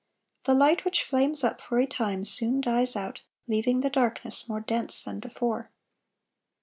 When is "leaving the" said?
3.47-3.89